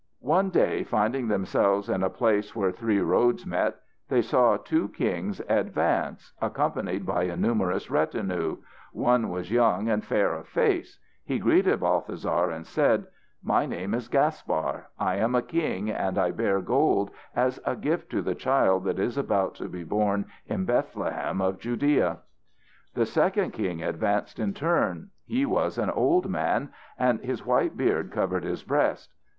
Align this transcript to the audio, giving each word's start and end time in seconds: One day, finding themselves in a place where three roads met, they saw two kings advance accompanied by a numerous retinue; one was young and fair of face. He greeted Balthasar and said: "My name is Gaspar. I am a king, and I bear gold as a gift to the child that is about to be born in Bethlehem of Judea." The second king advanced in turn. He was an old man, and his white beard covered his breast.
One 0.25 0.49
day, 0.49 0.83
finding 0.83 1.27
themselves 1.27 1.87
in 1.87 2.01
a 2.01 2.09
place 2.09 2.55
where 2.55 2.71
three 2.71 3.01
roads 3.01 3.45
met, 3.45 3.75
they 4.09 4.23
saw 4.23 4.57
two 4.57 4.89
kings 4.89 5.41
advance 5.47 6.33
accompanied 6.41 7.05
by 7.05 7.25
a 7.25 7.37
numerous 7.37 7.91
retinue; 7.91 8.57
one 8.93 9.29
was 9.29 9.51
young 9.51 9.89
and 9.89 10.03
fair 10.03 10.33
of 10.33 10.47
face. 10.47 10.97
He 11.23 11.37
greeted 11.37 11.81
Balthasar 11.81 12.49
and 12.49 12.65
said: 12.65 13.05
"My 13.43 13.67
name 13.67 13.93
is 13.93 14.07
Gaspar. 14.07 14.87
I 14.97 15.17
am 15.17 15.35
a 15.35 15.43
king, 15.43 15.91
and 15.91 16.17
I 16.17 16.31
bear 16.31 16.61
gold 16.61 17.11
as 17.35 17.59
a 17.63 17.75
gift 17.75 18.09
to 18.09 18.23
the 18.23 18.33
child 18.33 18.85
that 18.85 18.97
is 18.97 19.19
about 19.19 19.53
to 19.57 19.69
be 19.69 19.83
born 19.83 20.25
in 20.47 20.65
Bethlehem 20.65 21.41
of 21.41 21.59
Judea." 21.59 22.17
The 22.95 23.05
second 23.05 23.51
king 23.51 23.83
advanced 23.83 24.39
in 24.39 24.55
turn. 24.55 25.11
He 25.27 25.45
was 25.45 25.77
an 25.77 25.91
old 25.91 26.27
man, 26.27 26.71
and 26.97 27.19
his 27.19 27.45
white 27.45 27.77
beard 27.77 28.11
covered 28.11 28.43
his 28.43 28.63
breast. 28.63 29.13